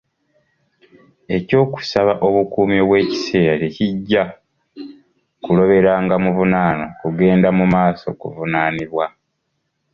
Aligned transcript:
Eky'okusaba 1.35 2.13
obukuumi 2.27 2.75
obw'ekiseera 2.83 3.53
tekijja 3.61 4.23
kuloberanga 5.43 6.15
muvunaanwa 6.23 6.87
kugenda 6.99 7.49
mu 7.57 7.65
maaso 7.73 8.07
kuvunaanibwa. 8.19 9.05